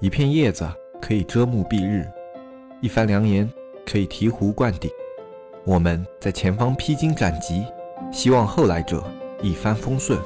[0.00, 0.66] 一片叶子
[0.98, 2.10] 可以遮目蔽日，
[2.80, 3.46] 一番良言
[3.84, 4.90] 可以醍醐灌顶。
[5.62, 7.66] 我们在前方披荆斩棘，
[8.10, 9.04] 希望后来者
[9.42, 10.18] 一帆风顺，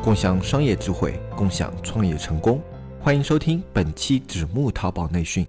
[0.00, 2.62] 共享商业智慧，共享创业成功。
[3.00, 5.44] 欢迎收听本期纸木淘宝内训。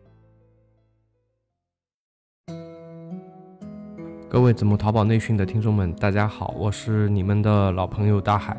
[4.27, 8.57] 各位子木淘宝内训的听众们，大家好，我是你们的老朋友大海。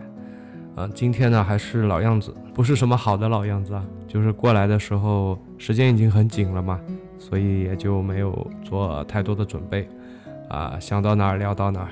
[0.76, 6.80] 嗯，今天呢还是老样子，不是什么好的老样子啊，就是过来的时候时间已经很紧了嘛，
[7.18, 9.86] 所以也就没有做太多的准备，
[10.48, 11.88] 啊，想到哪儿聊到哪儿，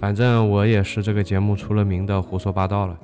[0.00, 2.98] 反正我也是这个节目出了名的胡说八道了，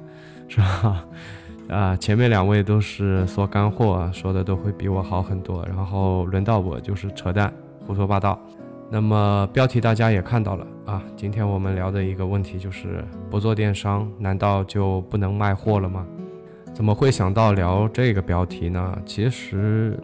[0.49, 1.05] 是吧？
[1.69, 7.53] 啊，前面两位都是说干货，说的都会比我好很多，然后轮到我就是扯淡
[7.87, 8.41] 胡说八道。
[8.93, 16.05] 那么标题大家也看到了啊，今天我们聊的一个问题就是不做电商，难道就不能卖货了吗？
[16.75, 18.99] 怎么会想到聊这个标题呢？
[19.07, 19.97] 其实，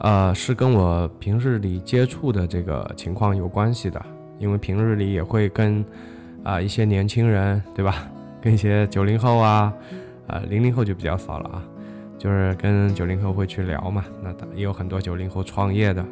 [0.00, 4.04] 呃，是跟我平日里接触的这个情况有关系的，
[4.38, 5.84] 因为平日里也会跟
[6.42, 8.10] 啊一些年轻人，对吧？
[8.42, 9.72] 跟一些九零后啊，
[10.26, 11.62] 呃零零后就比较少了啊，
[12.18, 16.04] 就是跟九零后会去聊嘛，那也有很多九零后创业的。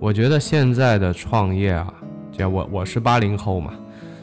[0.00, 1.92] 我觉得现在的创业啊，
[2.32, 3.74] 姐我我是八零后嘛，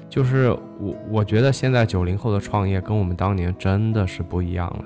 [0.09, 4.85] 就是我我觉得现在九零后的创业跟我们当年真的是不一样了。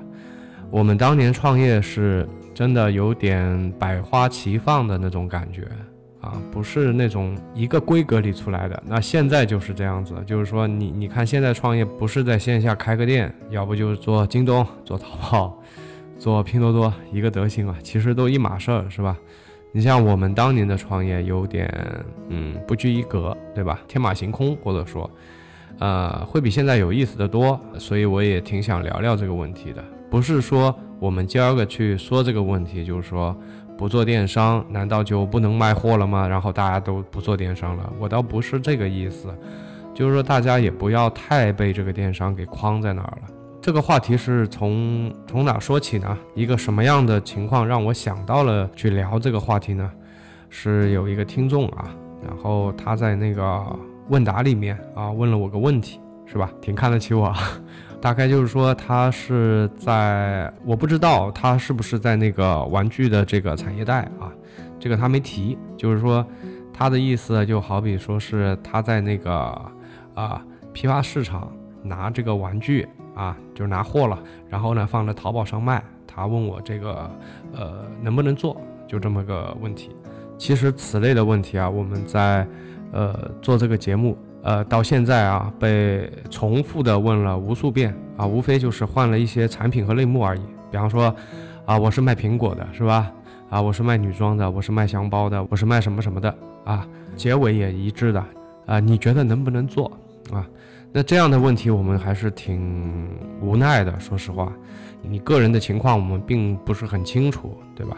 [0.70, 5.66] 我们当年创业是真的有点百花齐放的那种感觉
[6.20, 8.84] 啊，不是那种一个规格里出来的。
[8.86, 15.58] 那现在就是这样子，就是说你你看现在创业不是在线下开个店，要不就是做京东、做淘宝、
[16.20, 19.18] 做拼多多，一个德行啊，其实都一码事儿，是吧？
[19.74, 21.74] 你像我们当年的创业有点，
[22.28, 23.80] 嗯，不拘一格，对吧？
[23.88, 25.10] 天马行空，或者说，
[25.80, 27.60] 呃，会比现在有意思的多。
[27.78, 29.84] 所以我也挺想聊聊这个问题的。
[30.10, 33.34] 不是说我们今儿个去说这个问题，就是说
[33.78, 36.28] 不做电商，难道就不能卖货了吗？
[36.28, 37.94] 然后大家都不做电商了？
[37.98, 39.34] 我倒不是这个意思，
[39.94, 43.41] 就是说大家也不要太被这个电商给框在那儿了。
[43.62, 46.18] 这个话题是从从哪说起呢？
[46.34, 49.90] 一个什么样的情况让我想到了去聊这个话题呢？
[50.50, 51.96] 是有一个听众啊，
[52.26, 53.64] 然后他在那个
[54.10, 56.52] 问答里面啊问了我个问题，是吧？
[56.60, 57.32] 挺看得起我，
[58.02, 64.34] 大概就是说他是在我不知道他是不是在那个玩具的这个产业带啊，
[64.80, 66.26] 这个他没提，就是说
[66.74, 69.32] 他的意思就好比说是他在那个
[70.16, 70.44] 啊
[70.74, 71.48] 批发市场
[71.84, 72.88] 拿这个玩具。
[73.16, 74.18] 啊，就是拿货了，
[74.50, 75.84] 然后呢放在淘宝上卖。
[76.08, 77.10] 他问我这个，
[77.56, 78.60] 呃，能不能做？
[78.88, 79.92] 就这么个问题。
[80.38, 82.46] 其实此类的问题啊，我们在，
[82.92, 90.42] 呃，做这个节目，呃，到现在啊，被重复的问了无数遍啊，无非就是换了一些产品和类目而已。
[90.70, 91.16] 比方说，
[91.66, 93.10] 啊，我是卖苹果的，是吧？
[93.50, 96.36] 啊，我是卖女装的，我是卖箱包的，我是卖什么什么的
[96.66, 96.86] 啊？
[97.16, 98.26] 结尾也一致的
[98.66, 99.90] 啊，你觉得能不能做
[100.34, 100.46] 啊？
[100.94, 103.10] 那这样的问题，我们还是挺
[103.42, 103.98] 无奈的。
[103.98, 104.52] 说实话，
[105.02, 107.96] 你个人的情况我们并不是很清楚，对吧？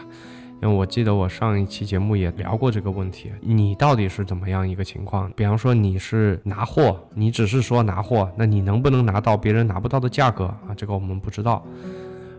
[0.62, 5.30] 因为我记得我上一期节目也聊过这个问题，你到底是怎么样一个情况？
[5.34, 10.70] 比方说你是拿货，你只是说拿货，那你能不能拿到别人拿不到的价格啊？
[10.76, 11.66] 这个我们不知道。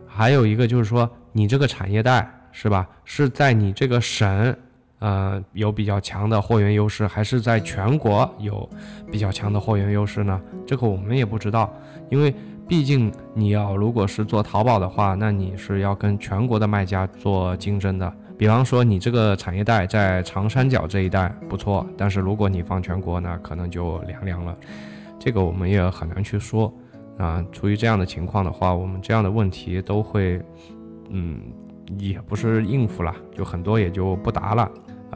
[0.08, 2.88] 还有一个就是说，你这个产业带是吧？
[3.04, 4.56] 是在你这个省。
[5.06, 8.68] 呃，有比较强的货源优势，还是在全国有
[9.12, 10.42] 比较强的货源优势呢？
[10.66, 11.72] 这个我们也不知道，
[12.10, 12.34] 因为
[12.68, 18.12] 毕竟你要如果是做淘宝的话，那你是要跟全国的卖家做竞争的。
[18.36, 24.58] 比方说，你这个产业带在长三角这一带不错，但是如果你放全国呢，可能就凉凉了。
[25.20, 26.74] 这个我们也很难去说
[27.20, 27.46] 啊。
[27.52, 30.42] 出于这样的情况的话，我们这样的问题都会，
[31.10, 31.40] 嗯，
[32.00, 34.68] 也不是应付了，就很多也就不答了。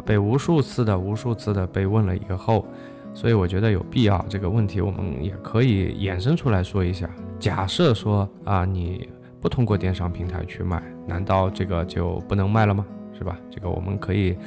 [0.06, 2.66] 被无数次的、无数次的被问了以后，
[3.14, 7.10] 所以我觉得有必要这个问题，我们也可以衍生出来说一下。
[7.40, 9.10] 假设说啊，你
[9.42, 12.86] 不通过电商平台去卖，难道这个就不能卖了吗？
[13.18, 13.38] 是吧？
[13.52, 14.38] 这个我们可以，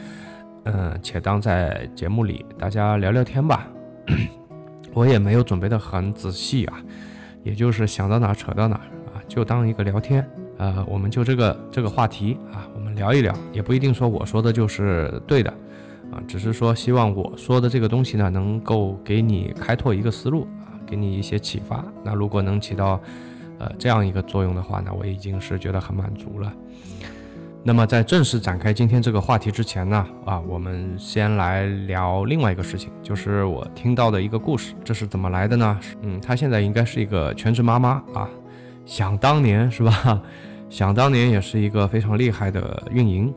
[0.64, 3.68] 嗯，且当在节目里大家聊聊天吧。
[4.94, 6.80] 我也没有准备的很仔细啊，
[7.42, 10.26] 也就是想到哪扯到哪啊，就当一个聊天。
[10.58, 15.50] 呃，我们就这个这个话题啊，聊一聊，也不一定说我说的就是对的，
[16.10, 21.84] 啊，只是说希望我说的这个东西呢，能够给你开拓一个思路啊，给你一些启发。
[22.04, 23.00] 那如果能起到
[23.58, 26.52] 呃这样一个作用的话呢，我已经是觉得很满足了。
[27.64, 34.74] 那么在正式展开今天这个话题之前呢，啊，我们先来聊另外一个事情，就是我听到的一个故事。
[34.82, 35.80] 这是怎么来的呢？
[36.00, 38.28] 嗯，她现在应该是一个全职妈妈啊。
[38.84, 40.20] 想当年是吧？
[40.72, 43.32] 想当年也是一个非常厉害的运营。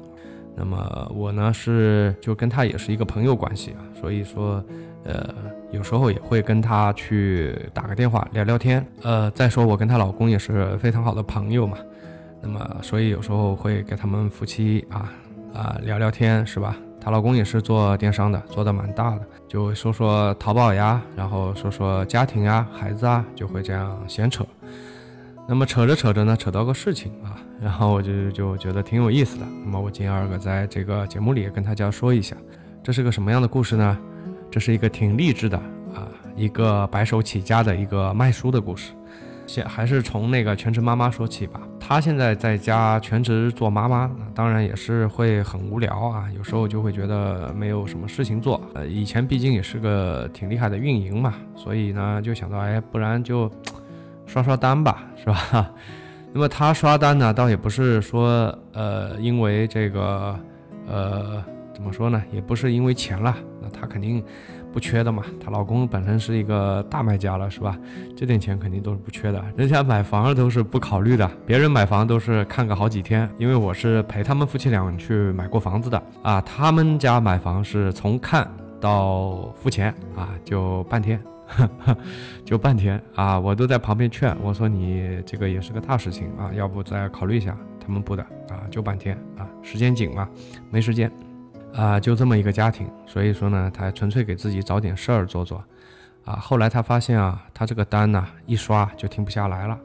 [0.56, 4.64] 那么我呢是就跟他也是一个朋友关系啊，所以说，
[5.04, 5.36] 呃，
[5.70, 8.84] 有时候也会跟他去打个电话聊聊天。
[9.04, 11.78] 呃，再说我跟她老公也是非常好的朋友嘛，
[12.42, 15.12] 那么所以有时候会给他们夫妻啊
[15.54, 16.78] 啊聊聊天，是吧？
[17.02, 24.45] 她老公也是做电商的，做的蛮大的，就说说淘宝呀，然后说说家庭呀、孩子啊，就会这样闲扯。
[25.48, 27.38] 那么扯着扯着呢，扯到个事情啊。
[27.62, 29.46] 然后我就就觉得挺有意思的。
[29.64, 32.36] 那么我今儿个在这个节目里也跟大家说一下，
[32.84, 33.98] 这是个什么样的故事呢？
[34.52, 35.58] 这是一个挺励志的
[35.94, 38.92] 啊，一个白手起家的一个卖书的故事。
[39.48, 41.62] 先还是从那个全职妈妈说起吧。
[41.80, 48.60] 她现在在家全职做妈妈，当然也是会很无聊啊，有时候就会觉得没有什么事情做。
[48.74, 53.50] 呃，以前毕竟也是个挺厉害的运营嘛，所以呢就想到，哎，不然就
[54.26, 55.72] 刷刷单吧， 是吧？
[56.34, 60.38] 那么他刷单呢，倒也不是说，呃，因为这个，
[60.86, 61.42] 呃，
[61.74, 64.22] 怎么说呢，也不是因为钱了，那他肯定
[64.74, 65.24] 不缺的嘛。
[65.40, 67.78] 她老公本身是一个大卖家了，是吧？
[68.18, 69.42] 这点钱肯定都是不缺的。
[69.56, 73.30] 人家买房都是不考虑的，别人买房都是看个好几天。
[73.38, 78.46] 因为我是陪他们夫妻俩去买过房子的啊，他们家买房是从看
[78.82, 81.18] 到付钱啊，就半天。
[82.44, 90.28] 就半天啊，我都在旁边劝我说：“你这个也是个大事情啊，要不再考虑一下。”他们不的啊，就半天啊，时间紧嘛，
[90.72, 91.12] 没时间
[91.72, 95.64] 啊，就这么一个家庭，所以说呢，他纯粹给自己找点事儿做做
[96.24, 96.34] 啊。
[96.38, 99.80] 后来他发现啊，他这个单呢一刷就停不下来了，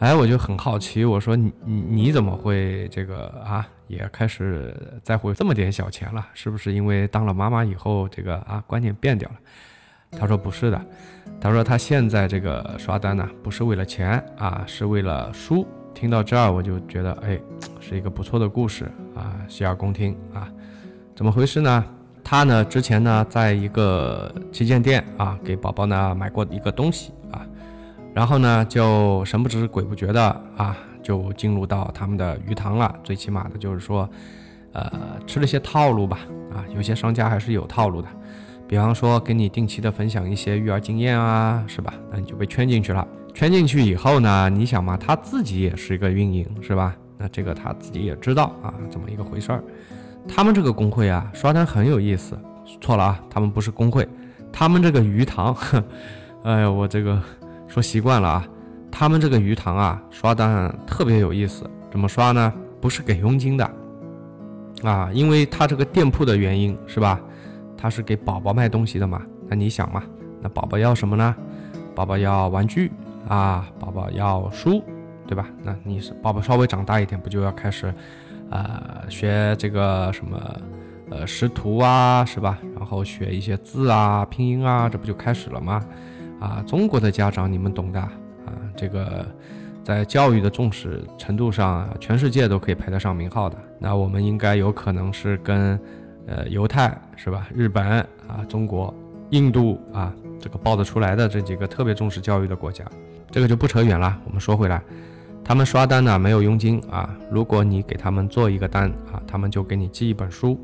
[0.00, 6.26] 哎，我就很好奇，我说你你你怎么会这个啊，也开始在乎这么点小钱了？
[6.34, 9.36] 是不是因为当了妈妈以后这个啊观念变掉了？
[10.18, 10.80] 他说不是的，
[11.40, 15.66] 他说他现在这个刷单呢，不是为了钱啊，是为了书。
[15.94, 17.38] 听到这儿，我就觉得，哎，
[17.78, 20.50] 是一个不错的故事啊，洗耳恭听啊。
[21.14, 21.84] 怎么回事呢？
[22.24, 27.46] 他呢之前呢，在一个旗舰店啊，给宝宝呢买过一个东西啊，
[28.12, 30.22] 然后呢就神不知鬼不觉的
[30.56, 32.92] 啊，就进入到他们的鱼塘了。
[33.04, 34.08] 最起码的就是说，
[34.72, 34.90] 呃，
[35.28, 36.18] 吃了些套路吧
[36.52, 38.08] 啊，有些商家还是有套路的。
[38.66, 41.92] 比方说，给你定期的分享一些育儿经验啊，是吧？
[42.10, 43.06] 那你就被圈进去了。
[43.34, 46.96] 圈进去以后呢，你想嘛，他自己也是一个运营，是吧？
[47.18, 49.62] 那这个他自己也知道啊，怎么一个回事儿？
[50.26, 52.38] 他们这个工会啊，刷单很有意思。
[52.80, 54.08] 错了啊，他们不是工会，
[54.50, 55.54] 他们这个鱼塘，
[56.42, 57.20] 哎呀，我这个
[57.68, 58.48] 说习惯了啊。
[58.90, 61.68] 他们这个鱼塘啊，刷单特别有意思。
[61.90, 62.52] 怎么刷呢？
[62.80, 63.70] 不是给佣金的
[64.82, 67.20] 啊，因为他这个店铺的原因，是吧？
[67.84, 69.20] 他是给宝宝卖东西的嘛？
[69.46, 70.02] 那你想嘛？
[70.40, 71.36] 那宝宝要什么呢？
[71.94, 72.90] 宝宝要玩具
[73.28, 74.82] 啊，宝宝要书，
[75.26, 75.46] 对吧？
[75.62, 77.92] 那你是宝宝稍微长大一点，不就要开始，
[78.48, 80.40] 呃，学这个什么，
[81.10, 82.58] 呃，识图啊，是吧？
[82.74, 85.84] 然后学一些字啊、拼音啊，这不就开始了吗？
[86.40, 88.10] 啊，中国的家长你们懂的啊，
[88.74, 89.26] 这个
[89.82, 93.58] 在教育的重视程度上，全世界都可以排得上名号的。
[93.78, 95.78] 那我们应该有可能是跟。
[96.26, 97.46] 呃，犹太是吧？
[97.54, 98.92] 日本啊，中国、
[99.30, 102.84] 印度啊，这个报得出来的这几个特别重视教育的国家，
[103.30, 104.18] 这个就不扯远了。
[104.24, 104.82] 我们说回来，
[105.44, 110.58] 他们刷单呢没有佣金啊，如果你给他们做一个单啊，他们就给你寄一本书，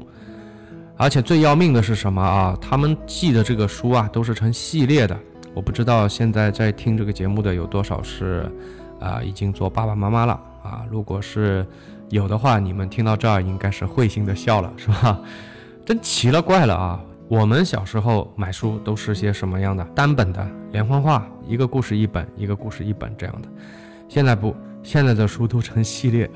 [0.96, 2.56] 而且最要命的是什么啊？
[2.60, 5.18] 他们寄的这个书啊都是成系列的。
[5.52, 8.50] 我不知道现在在听这个节目的有多少是
[9.00, 10.86] 啊已经做爸爸妈妈了啊？
[10.90, 11.66] 如果是
[12.08, 15.20] 有的话，你们听到这儿应该是会心的笑了，是吧？
[15.90, 17.00] 真奇了怪了啊！
[17.26, 19.84] 我们小时候买书都是些什么样的？
[19.86, 23.48] 单本的连环画，一个故事一本，一个故事一本这样的。
[24.08, 24.54] 现在不，
[24.84, 26.30] 现在的书都成系列，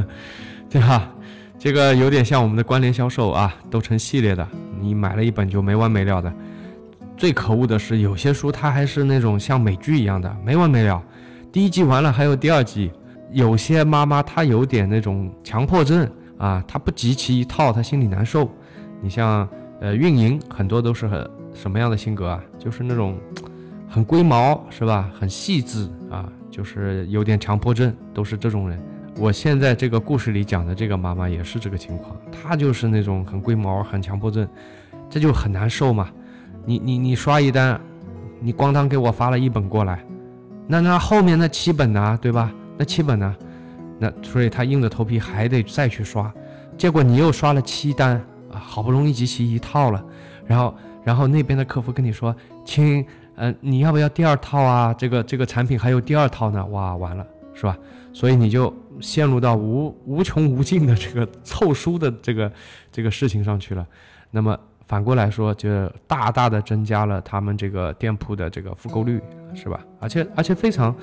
[0.70, 1.12] 对吧？
[1.58, 4.48] 这个有点像我们的关联销售啊，都成系列的。
[4.80, 6.32] 你买了一本就没完没了的。
[7.14, 11.02] 最可恶的是，有些书它还是那种像美剧一样的，没完没了。
[11.52, 12.90] 第一季完了还有第二季。
[13.32, 18.50] 有些妈妈她有点那种强迫症啊，她不集齐一套，她心里难受。
[19.04, 19.46] 你像
[19.80, 22.42] 呃运营很多都是很什么样的性格啊？
[22.58, 23.18] 就是那种
[23.86, 25.10] 很龟毛是吧？
[25.20, 28.82] 很细致啊，就是有点强迫症，都是这种人。
[29.18, 34.48] 我现在这个故事里讲的这个妈妈也是这个情况，她就是那种很龟毛、很强迫症，
[35.10, 36.08] 这就很难受嘛。
[36.64, 37.78] 你你你刷一单，
[38.40, 40.02] 你咣当给我发了一本过来，
[40.66, 42.18] 那那后面那七本呢？
[42.22, 42.50] 对吧？
[42.78, 43.36] 那七本呢？
[43.98, 46.32] 那所以他硬着头皮还得再去刷，
[46.78, 48.18] 结果你又刷了七单。
[48.64, 50.04] 好不容易集齐一套了，
[50.46, 53.04] 然后，然后那边的客服跟你说：“亲，
[53.36, 54.92] 嗯，你要不要第二套啊？
[54.94, 57.76] 这个这个产品还有第二套呢。”哇，完了，是吧？
[58.12, 62.50] 所以你就陷入到无无穷无尽的这个凑书的这个
[62.90, 63.86] 这个事情上去了。
[64.30, 65.68] 那么反过来说，就
[66.06, 69.20] 大大的增加了他们这个店铺的这个复购率，
[69.54, 69.80] 是吧？
[70.00, 70.94] 而且而且非常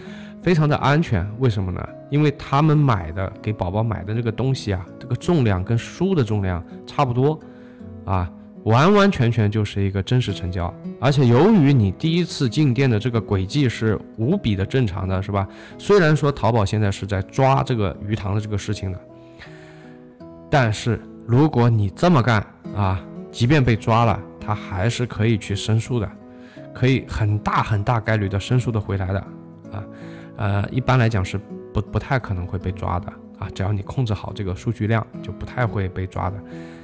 [0.41, 1.25] 非常的安全。
[1.39, 1.87] 为什么呢？
[2.09, 7.39] 因为他们买的给宝宝买的这个东西啊，这个重量跟书的重量差不多
[8.05, 8.31] 啊。
[8.63, 15.47] 完完全全就是一个真实成交，而且由于你第一次进店的这个轨迹是无比的正常的，是吧？
[15.79, 18.99] 虽然说淘宝现在是在抓这个鱼塘的这个事情的，
[20.47, 26.07] 但是如果你这么干啊，即便被抓了，他还是可以去申诉的，
[26.71, 29.19] 可以很大很大概率的申诉的回来的
[29.71, 29.83] 啊，
[30.37, 31.39] 呃，一般来讲是
[31.73, 36.37] 不不太可能会被抓的啊，只要你控制好这个数据量，就不太会被抓的。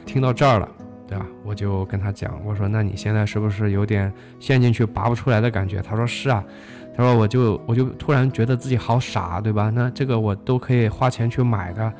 [0.07, 0.67] 听到这儿了。
[1.07, 1.25] 对吧？
[1.45, 5.81] 我就跟他讲，我说那你现在是不是有点陷进去拔不出来的感觉？
[5.81, 6.43] 他说是啊，
[6.95, 9.71] 他说我就我就突然觉得自己好傻，对吧？
[9.73, 11.93] 那这个我都可以花钱去买的，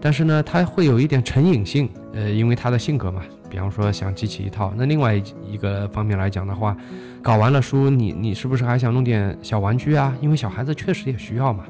[0.00, 4.72] 但是呢，他会有一点成瘾性，呃，因为他的性格嘛，比方说想集齐一套。
[4.74, 5.14] 那另外
[5.44, 6.74] 一个方面来讲的话，
[7.22, 10.16] 搞完了书，你你是不是还想弄点小玩具啊？
[10.22, 11.64] 因为小孩子确实也需要嘛。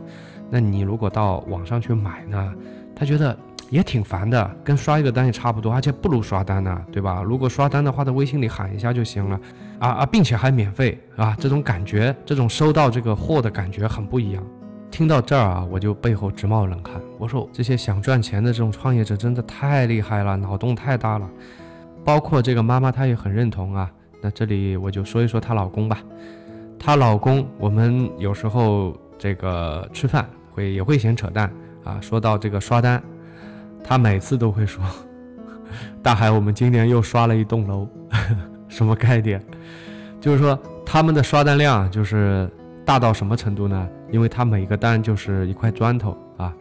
[0.49, 2.55] 那你如果到网上去买呢，
[2.95, 3.37] 他觉得。
[3.71, 7.23] 也挺烦的，跟刷一个单也差不多，而且不如刷单呢，对吧？
[7.23, 9.41] 如果刷单的话，在微信里喊一下就行了，
[9.79, 14.43] 啊啊，并且还免费，啊，这种感觉，这种收到这个货的感觉很不一样。
[14.91, 16.95] 听到这儿啊，我就背后直冒冷汗。
[17.19, 21.29] 我说这些想赚钱的这种创业者真的太厉害了，脑洞太大了。
[22.03, 23.91] 包括这个妈妈，她也很认同啊。
[24.23, 25.99] 那这里我就说一说她老公吧。
[26.79, 31.53] 她老公，我们有时候这个吃饭会也会嫌扯淡
[31.85, 33.03] 啊，说到这个刷单。
[33.83, 34.83] 他每次都会说
[36.03, 37.89] ：“大海，我们今年又刷了一栋楼，
[38.69, 39.43] 什么概念？
[40.21, 42.51] 就是说他们的刷单量就是
[42.85, 43.89] 大到什么程度呢？
[44.11, 46.53] 因为他每个单就是一块砖头啊，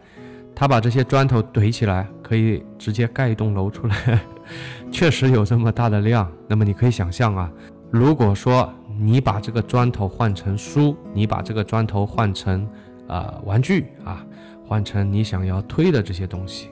[0.54, 4.20] 他把这些砖头怼起来，可以直接盖一栋楼出来，
[4.92, 6.30] 确实有这么大的量。
[6.46, 7.50] 那么你可以想象啊，
[7.90, 12.68] 如果说你把这个砖头换成书，你把这个砖头换成
[13.06, 14.24] 啊玩具啊，
[14.66, 16.70] 换成你想要推的这些东西。”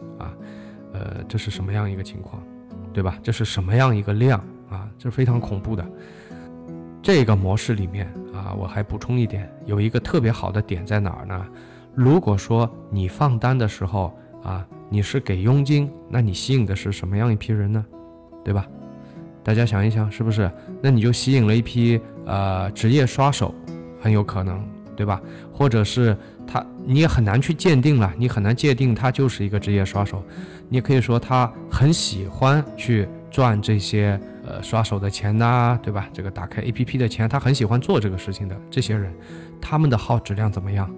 [0.96, 2.42] 呃，这是什么样一个情况，
[2.92, 3.18] 对吧？
[3.22, 4.88] 这是什么样一个量啊？
[4.98, 5.86] 这是非常恐怖的。
[7.02, 11.46] 这个模式里面啊，我还补充一点，有一个特别好的点在哪儿呢？
[11.94, 17.84] 如果说你放单的时候啊，你是给佣金，那你吸引的是什么样一批人呢？
[18.44, 18.66] 对吧？
[19.44, 20.50] 大家想一想，是不是？
[20.82, 23.54] 那你就吸引了一批呃职业刷手，
[24.00, 25.20] 很有可能，对吧？
[25.52, 30.24] 或者是他，你也很难去鉴定了，你很难界定他就是一个职业刷手。
[30.68, 36.08] 你也可以说他很喜欢去赚这些呃刷手的钱呐，对吧？
[36.12, 39.14] 这个打开 APP 的钱，他很喜欢做这个事情的这些人，
[39.60, 40.90] 他们的号质量怎么样？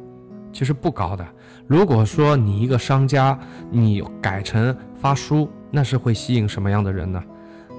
[0.53, 1.27] 其实不高的。
[1.67, 3.39] 如果说你一个商家，
[3.71, 7.23] 你改成发书，那是会吸引什么样的人呢？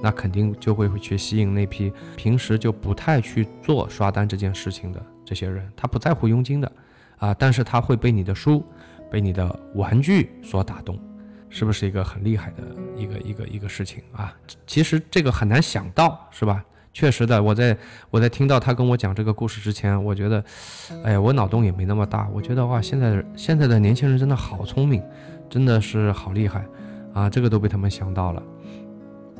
[0.02, 6.72] 那肯定就会会去吸引那批平时就不太去做刷单这件事情的这些人，他不在乎佣金的
[7.18, 8.64] 啊，但是他会被你的书，
[9.10, 10.98] 被你的玩具所打动。
[11.50, 12.62] 是不是一个很厉害的
[12.96, 14.34] 一个一个一个事情啊？
[14.66, 16.64] 其实这个很难想到，是吧？
[16.92, 17.76] 确实的，我在
[18.10, 20.42] 我在听到他跟我讲这个故事之前，我觉得，
[21.04, 22.28] 哎呀，我脑洞也没那么大。
[22.32, 25.00] 我觉得哇，现在的现在的年轻人真的好聪明，
[25.48, 26.64] 真的是好厉害
[27.12, 27.30] 啊！
[27.30, 28.42] 这个都被他们想到了。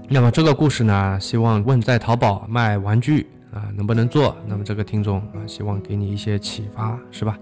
[0.09, 4.37] 那么这个故事呢，希望问在淘宝卖玩具啊，能不能做？
[4.47, 7.37] 那么这个听众啊，希望给你一些启发，是吧？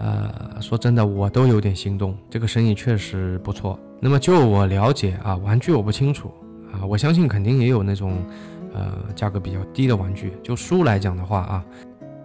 [0.00, 2.16] 呃，说真的，我都有点心动。
[2.30, 3.78] 这个生意确实不错。
[4.00, 6.32] 那么就我了解啊，玩具我不清楚
[6.72, 8.24] 啊，我相信肯定也有那种，
[8.72, 10.32] 呃，价格比较低的玩具。
[10.42, 11.64] 就书来讲的话啊，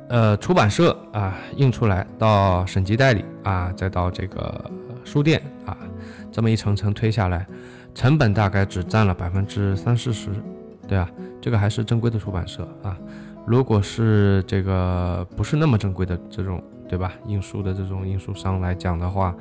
[0.08, 4.72] 呃，出版社啊印出来到省级代理啊，再到这个
[5.04, 5.78] 书店啊，
[6.32, 7.46] 这么一层层推下来，
[7.94, 10.30] 成本大概只占了百分之三四十，
[10.88, 12.98] 对啊，这个还是正规的出版社啊。
[13.46, 16.64] 如果是这个不是那么正规的这种。
[16.88, 17.14] 对吧？
[17.26, 19.36] 印书的这种印书商来讲的话，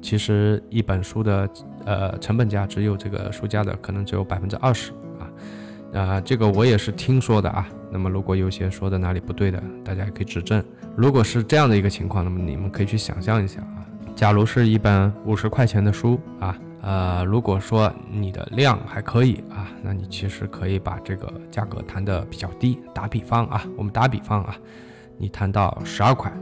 [0.00, 1.48] 其实一本书的
[1.84, 7.68] 呃成本价只有这个书价的可能只有百分之二十啊啊，这个我也是听说的啊。
[7.90, 10.62] 那么如果有些说的哪里不对的，大家也可以指正。
[10.96, 22.80] 如果是这样的一个情况，那么你们可以去想象一下啊，假如是一本五十块钱的书啊，呃，如果说你的量还可以啊，那你其实可以把这个价格谈的比较低。
[22.92, 24.56] 打比方啊，我们打比方啊，
[25.16, 26.32] 你谈到十二块。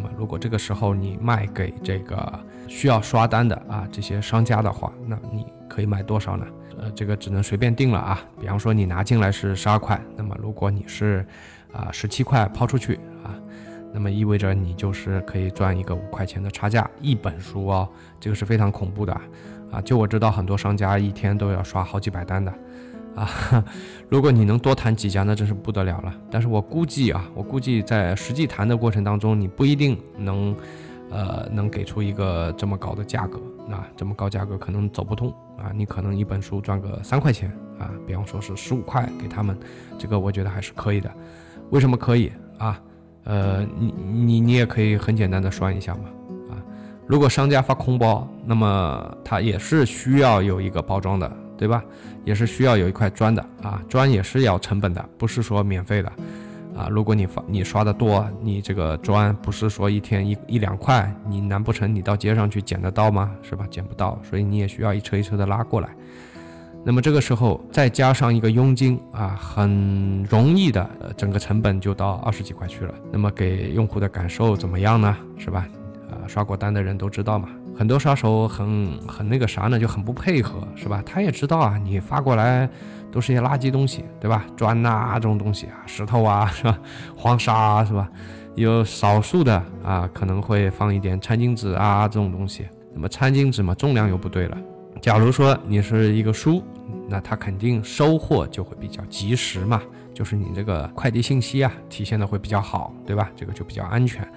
[0.00, 6.46] 那么，如果这个时候你卖给这个需要刷单的啊这些商家的话，那你可以卖多少呢？
[6.80, 8.22] 呃，这个只能随便定了啊。
[8.40, 11.26] 比方说你拿进来是十二块，那么如果你是
[11.72, 13.34] 啊十七块抛出去啊，
[13.92, 17.88] 那么意味着你就是可以赚一个五块钱的差价一本书哦，
[18.20, 19.12] 这个是非常恐怖的
[19.72, 19.80] 啊！
[19.80, 22.54] 就我知道很多商家一天都要刷好几百单的
[23.18, 23.64] 啊，
[24.08, 26.14] 如果你能多谈几家，那真是不得了了。
[26.30, 30.54] 但是我估计啊，我估计在实际谈的过程当中，你不一定能，
[31.10, 33.38] 呃，能给出一个这么高的价格
[33.70, 39.58] 啊，这么高价格可能走不通啊，你可能一本书赚个三块钱啊，比方说是十五块给他们，
[39.98, 41.10] 这个我觉得还是可以的。
[41.70, 42.80] 为什么可以啊？
[43.24, 46.04] 呃，你你你也可以很简单的算一下嘛，
[46.50, 46.54] 啊，
[47.06, 51.84] 如果商家发空包，那么他也是需要有一个包装的，对吧？
[52.24, 56.08] 也是需要有一块砖的啊，砖也是要成本的，不是说免费的，
[56.76, 63.30] 啊，如果你发你刷的多，你这个砖不是说一天一一两块，你难不成你到街上去捡得到吗？
[63.42, 63.66] 是吧？
[63.70, 65.88] 捡不到，所以你也需要一车一车的拉过来。
[66.84, 72.94] 那么这个时候再加上一个佣金啊，很容易的，整个成本就到二十几块去了。
[73.12, 75.14] 那么给用户的感受怎么样呢？
[75.36, 75.66] 是吧？
[76.08, 81.00] 啊，刷过单的人都知道嘛，很多杀手很很那个啥呢，就很不配合，是吧？
[81.06, 82.68] 他也知道啊，你发过来
[83.12, 84.44] 都是些垃圾东西，对吧？
[84.56, 86.76] 砖呐这种东西啊，石头啊，是吧？
[87.16, 88.10] 黄沙啊是吧？
[88.56, 92.66] 有少数的啊，可能会放一点餐巾纸啊这种东西。
[92.92, 94.58] 那么餐巾纸嘛，重量又不对了。
[95.00, 96.60] 假如说你是一个书，
[97.08, 99.80] 那他肯定收货就会比较及时嘛，
[100.12, 103.30] 就是你这个快递信息啊体现的会比较好，对吧？
[103.36, 104.28] 这个就比较安全。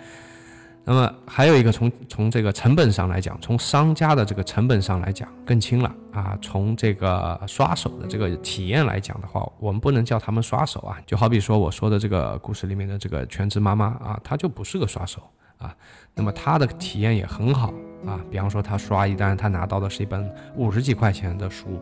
[0.83, 6.37] 那么还有一个从从这个成本上来讲，从商家的这个成本上来讲更轻了啊。
[6.41, 15.21] 从这个刷手的这个体验来讲的话，我们不能叫他们刷手啊，就好比说我说的这个故事里面的这个全职妈妈啊，她就不是个刷手
[15.59, 15.75] 啊，
[16.15, 17.71] 那么她的体验也很好。
[18.03, 21.79] 啊，比方说她刷一单，她拿到的是一本五十几块钱的书，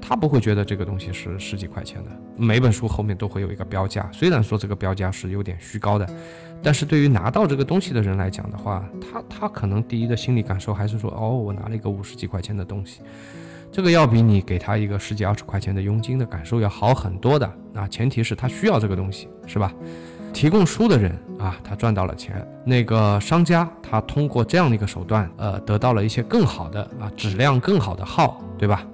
[0.00, 2.10] 他不会觉得这个东西是十几块钱的。
[2.36, 6.08] 每本书后面都会有一个标价，虽然说这个标价是有点虚高的，
[6.62, 13.00] 但是对于拿到这个东西的人来讲的话，他他可能第一的心理感受还是说，哦，我拿了一个五十几块钱的东西，
[13.72, 17.50] 这个要比你给他一个十几二十块钱的佣金的感受要好很多的。
[17.74, 19.72] 啊，前提是他需要这个东西，是吧？
[20.32, 28.86] 提供书的人啊，他赚到了钱；那个商家，他通过这样的一个手段，呃，得到了一些更好的啊，质量更好的号，对吧？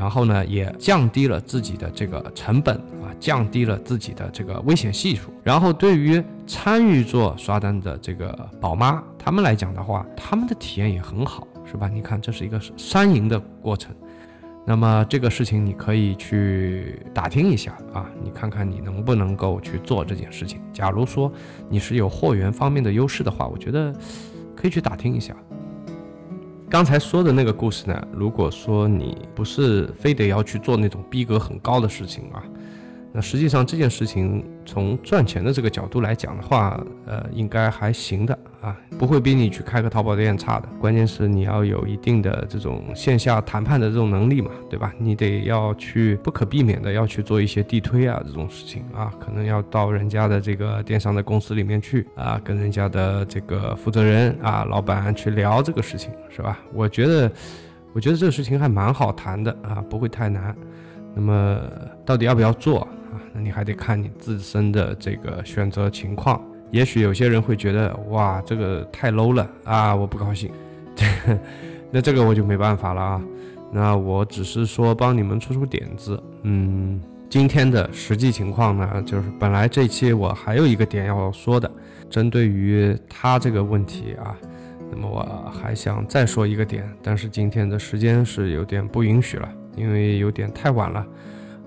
[0.00, 5.30] 然后呢，也降低了自己的这个成本啊，降低了自己的这个危险系数。
[5.42, 11.86] 然后对于参与做刷单的这个宝妈，他们来讲的话，他们的体验也很好，是吧？
[11.86, 13.94] 你看，这是一个三赢的过程。
[14.64, 20.62] 那么这个事情你可以去打听一下啊，你看看你能不能够去做这件事情。
[20.72, 21.30] 假如说
[21.68, 23.94] 你是有货源方面的优势的话，我觉得
[24.56, 25.36] 可以去打听一下。
[26.70, 32.44] 刚才说的那个故事呢，如果说你不是非得要去做那种逼格很高的事情啊。
[33.12, 40.68] 那实际上这件事情从赚钱的这个角度来讲的话，呃，应该还行的啊，不会比你去开个淘宝店差的。
[40.80, 44.94] 关键是你要有一定的这种线下谈判的这种能力嘛，对吧？
[44.96, 56.60] 你得要去不可避免的要去做一些地推啊这种事情啊，可能要到人家的这个电商的公司里面去啊，跟人家的这个负责人啊、老板去聊这个事情，是吧？
[56.72, 57.32] 我觉得，
[57.92, 60.54] 我觉得这个事情还蛮好谈的啊，不会太难。
[61.14, 61.60] 那么
[62.04, 62.88] 到底要不要做啊？
[63.32, 70.50] 那你还得看你自身的这个选择情况，也许有些人会觉得哇，这个太 low 了啊，我不高兴。
[70.94, 71.06] 这
[71.90, 73.22] 那这个我就没办法了啊。
[73.72, 76.20] 那我只是说帮你们出出点子。
[76.42, 81.70] 嗯，今天的实际情况呢，就是本来这期我还有一个点要说的，
[82.08, 84.36] 针对于他这个问题啊，
[84.90, 91.06] 那么我还想再说一个点，但是今天的时间是有点不允许了，因为有点太晚了。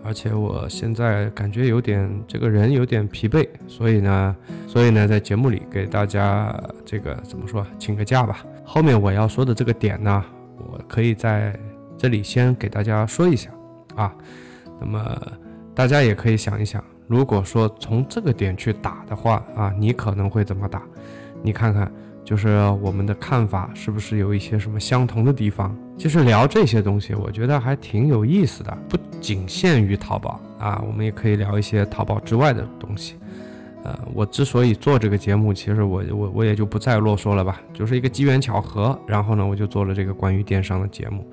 [0.05, 4.35] 而且我现在感觉有点这个人有点疲惫，所以呢，
[4.67, 8.45] 所以呢，在节目里给大家这个怎么说，请个假吧。
[8.65, 10.21] 后面我要说的这个点呢，
[10.57, 11.57] 我可以在
[11.97, 13.49] 这里先给大家说一下
[13.95, 14.13] 啊。
[14.77, 15.21] 那么
[15.73, 20.81] 大家也可以想一想，如果说从这个点去打的话啊，你可能会怎么打？
[21.41, 21.89] 你看看。
[22.23, 22.47] 就是
[22.81, 25.75] 我们的看法是不是有一些什么相同的地方？
[25.97, 33.15] 其实聊这些东西，我觉得还挺有意思的，不仅限于淘宝啊，我们也可以聊一些淘宝之外的东西。
[33.83, 41.29] 呃，我之所以做这个节目，其实我我我也就不再啰嗦了吧，就是一个机缘巧合，然后呢，我就做了这个关于电商的节目。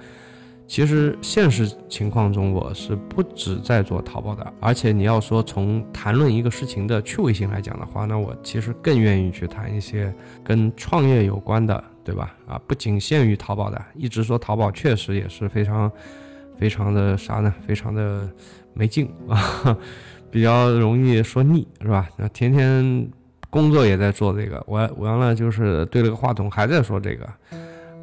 [0.70, 12.36] 其实现实情况中，我是不止在做淘宝的，而且你要说从谈论一个事情的趣味性来讲的话，那我其实更愿意去谈一些跟创业有关的，对吧？
[12.46, 15.90] 啊，不仅限于淘宝的，一直说淘宝确实也是非常
[16.56, 17.52] 非常的啥呢？
[17.66, 18.30] 非常的
[18.72, 19.76] 没劲啊，
[20.30, 22.08] 比较容易说腻，是吧？
[22.16, 23.10] 那天天
[23.50, 27.28] 工作也在做这个，我完了就是对了个话筒还在说这个，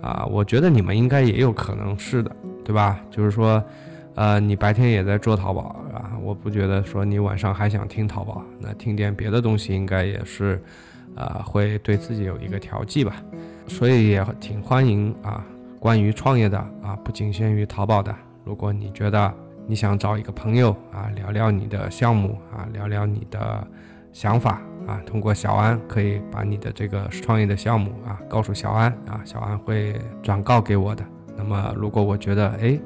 [0.02, 2.36] 啊，我觉得你们应该也有可能是的，
[2.68, 3.00] 对吧？
[3.10, 3.64] 就是说，
[4.16, 10.62] 呃，你白天也在做淘宝啊，我不觉得说你晚上还想听淘宝，那听点别的东西应该也是，
[11.16, 13.16] 啊，会对自己有一个调剂吧，
[13.68, 15.46] 所以也挺欢迎啊，
[15.80, 19.34] 关于创业的啊，不仅限于淘宝的，如果你觉得。
[19.70, 23.68] 你想找一个朋友啊，聊聊你的项目啊，聊聊你的
[24.14, 25.02] 想法啊。
[25.06, 31.04] 通过小安可以把你的这个创业的项目啊告诉小安啊，小安会转告给我的。
[31.38, 32.80] 那么如果我觉得哎，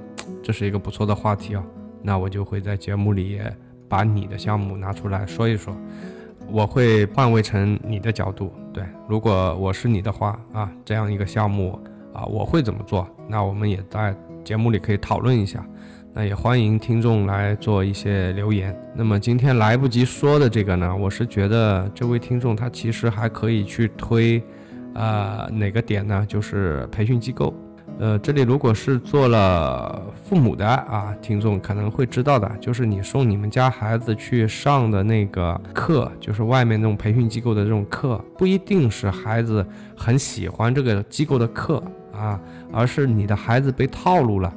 [0.43, 1.63] 这是一个不错的话题哦，
[2.03, 3.39] 那我就会在节目里
[3.87, 5.75] 把你的项目拿出来说一说。
[6.49, 11.79] 我会换位成你的角度，对，如果我是你的话啊，这样一个项目
[12.13, 13.07] 啊，我会怎么做？
[13.29, 15.65] 那我们也在节目里可以讨论一下。
[16.13, 18.77] 那也欢迎听众来做一些留言。
[18.93, 24.43] 那么今天来不及说的这个呢，我是觉得这位听众他其实还可以去推，
[24.93, 26.25] 呃，哪个点呢？
[26.27, 27.53] 就是培训机构。
[27.99, 42.39] 呃，这里如果是做了父母的啊，听众可能会知道的，就是你送你们家孩子去上的那个课，就是外面那种培训机构的这种课，不一定是孩子很喜欢这个机构的课啊，
[42.71, 44.51] 而是你的孩子被套路了。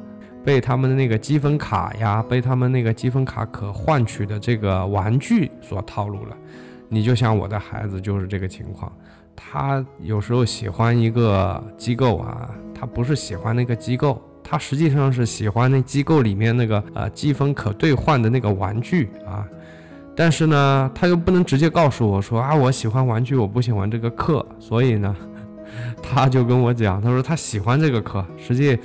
[0.44, 6.36] 被他们的那个积分卡呀，被他们那个积分卡可换取的这个玩具所套路了。
[6.90, 8.92] 你就像我的孩子就是这个情况，
[9.36, 19.46] 他有时候喜欢一个机构啊，他不是喜欢那个机构，他实际上是喜欢那机构里面那个呃积分可兑换的那个玩具啊。
[20.16, 24.46] 但是呢，他又不能直接告诉我说啊，我喜欢玩具，我不喜欢这个课。
[24.58, 25.14] 所以呢，
[26.02, 28.78] 他就跟我讲，他说他喜欢这个课，实际。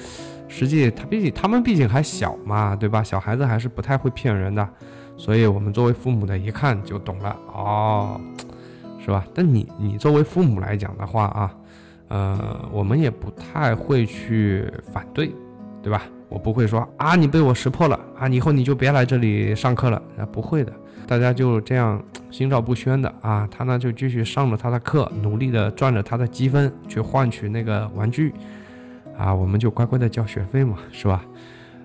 [0.52, 3.04] 实际他毕竟他们毕竟还小嘛，对吧？
[3.04, 4.68] 小孩子还是不太会骗人的，
[5.16, 8.20] 所以我们作为父母的一看就懂了哦，
[9.10, 9.26] 是吧？
[9.34, 11.52] 但你你作为父母来讲的话啊，
[12.10, 15.34] 呃，我们也不太会去反对，
[15.82, 16.04] 对吧？
[16.30, 20.72] 我不会说啊，你被我识破了啊，以后你就别来这里上课了啊，不会的，
[21.08, 28.32] 大家就这样心照不宣的啊，他呢就继续上着他的课，努力的赚着他的积分去换取那个玩具。
[29.18, 31.26] 啊，我们就乖乖的交学费嘛，是吧？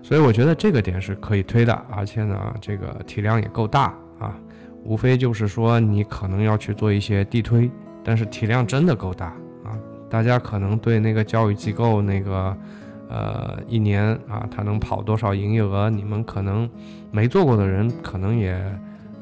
[0.02, 4.36] 所以我觉得这个点是可以推的，而且呢，这个体量也够大啊。
[4.84, 7.70] 无非就是说你可能要去做一些地推，
[8.02, 9.26] 但是体量真的够大
[9.64, 9.78] 啊。
[10.10, 12.56] 大家可能对那个教育机构那个，
[13.08, 16.68] 呃，一年啊，他能跑多少营业额，你们可能
[17.10, 18.54] 没做过的人可能也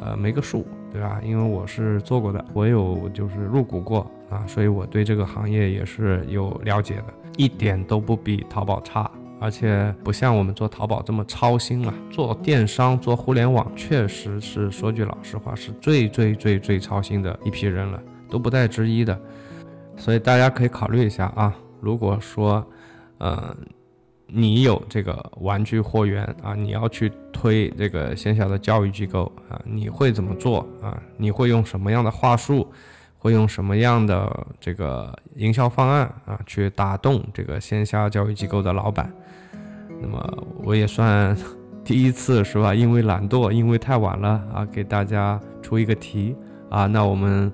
[0.01, 1.21] 呃没个数，对吧？
[1.25, 7.05] 因为我是做过的，我有就是入股过啊，所以我对这个行业也是有了解的。
[7.39, 9.11] 一点都不比淘宝差，
[9.43, 11.93] 而且不像我们做淘宝这么操心了。
[12.13, 18.01] 做电商、做互联网，确实是说句老实话，是最最最最操心的一批人了，
[18.31, 19.21] 都不带之一的。
[19.97, 22.65] 所以大家可以考虑一下啊，如果说，
[23.19, 23.55] 呃，
[24.27, 30.97] 你有这个玩具货源啊，你要去推这个线下的教育机构啊，你会怎么做啊？
[31.17, 32.73] 你会用什么样的话术？
[33.23, 39.09] 会用什么样的这个营销方案啊，去打动这个线下教育机构的老板？
[40.01, 41.37] 那么我也算
[41.85, 42.75] 第一次是吧？
[42.75, 46.35] 因为懒惰，因为太晚了啊，给大家出一个题
[46.69, 46.87] 啊。
[46.87, 47.53] 那我们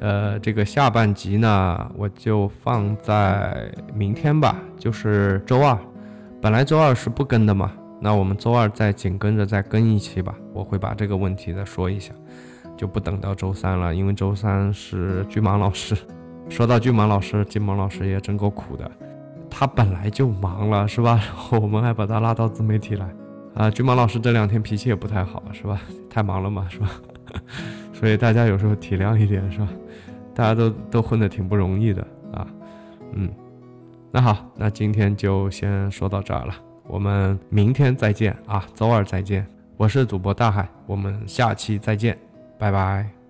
[0.00, 5.78] 呃这个下半集呢，我就放在明天吧，就是周二。
[6.40, 7.70] 本来周二是不更的嘛，
[8.00, 10.34] 那我们周二再紧跟着再更一期吧。
[10.54, 12.14] 我会把这个问题再说一下。
[12.82, 15.96] 就不等到周三了，因为周三是巨蟒老师。
[16.48, 18.90] 说到巨蟒老师，金毛老师也真够苦的，
[19.48, 21.14] 他本来就忙了，是吧？
[21.14, 23.08] 然后我们还把他拉到自媒体来，
[23.54, 25.80] 啊，巨蟒老师这两天脾气也不太好，是吧？
[26.10, 26.90] 太忙了嘛，是吧？
[27.94, 29.68] 所以大家有时候体谅一点，是吧？
[30.34, 32.44] 大家都都混得挺不容易的啊，
[33.12, 33.30] 嗯。
[34.10, 36.54] 那好，那今天就先说到这儿了，
[36.88, 39.46] 我们明天再见啊，周二再见。
[39.76, 42.18] 我是主播大海，我们下期再见。
[42.62, 43.21] 拜拜。